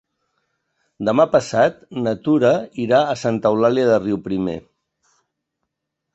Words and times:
Demà 1.09 1.25
passat 1.33 1.77
na 2.07 2.13
Tura 2.29 2.51
irà 2.87 3.03
a 3.13 3.19
Santa 3.25 3.53
Eulàlia 3.57 3.93
de 3.93 4.01
Riuprimer. 4.03 4.59